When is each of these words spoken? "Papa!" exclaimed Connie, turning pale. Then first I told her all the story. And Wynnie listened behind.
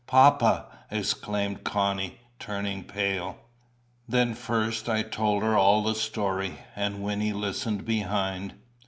"Papa!" 0.07 0.65
exclaimed 0.89 1.63
Connie, 1.63 2.17
turning 2.39 2.85
pale. 2.85 3.37
Then 4.09 4.33
first 4.33 4.89
I 4.89 5.03
told 5.03 5.43
her 5.43 5.55
all 5.55 5.83
the 5.83 5.93
story. 5.93 6.57
And 6.75 7.03
Wynnie 7.03 7.33
listened 7.33 7.85
behind. 7.85 8.55